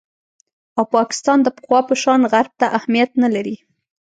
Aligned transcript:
او 0.77 0.83
پاکستان 0.95 1.37
د 1.43 1.47
پخوا 1.57 1.79
په 1.89 1.95
شان 2.03 2.21
غرب 2.31 2.53
ته 2.59 2.65
اهمیت 2.77 3.11
نه 3.23 3.29
لري 3.35 3.55